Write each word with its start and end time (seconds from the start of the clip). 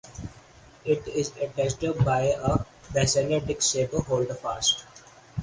It 0.83 1.07
is 1.09 1.31
attached 1.37 2.03
by 2.03 2.33
a 2.35 2.57
basal 2.91 3.39
disc-shaped 3.39 3.93
holdfast. 3.93 4.85